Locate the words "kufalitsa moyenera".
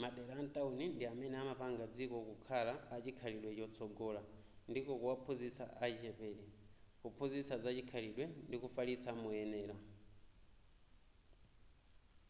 8.62-9.76